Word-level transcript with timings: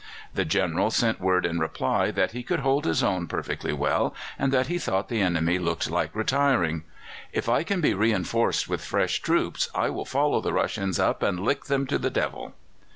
The 0.33 0.45
General 0.45 0.89
sent 0.89 1.21
word 1.21 1.45
in 1.45 1.59
reply 1.59 2.09
that 2.09 2.31
he 2.31 2.41
could 2.41 2.61
hold 2.61 2.85
his 2.85 3.03
own 3.03 3.27
perfectly 3.27 3.71
well, 3.71 4.15
and 4.39 4.51
that 4.51 4.65
he 4.65 4.79
thought 4.79 5.09
the 5.09 5.21
enemy 5.21 5.59
looked 5.59 5.91
like 5.91 6.15
retiring. 6.15 6.85
"If 7.31 7.47
I 7.47 7.61
can 7.61 7.81
be 7.81 7.93
reinforced 7.93 8.67
with 8.67 8.83
fresh 8.83 9.19
troops, 9.21 9.69
I 9.75 9.91
will 9.91 10.05
follow 10.05 10.41
the 10.41 10.53
Russians 10.53 10.97
up 10.99 11.21
and 11.21 11.39
lick 11.41 11.65
them 11.65 11.85
to 11.85 11.99
the 11.99 12.09
devil." 12.09 12.55